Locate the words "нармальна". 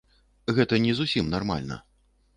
1.37-1.79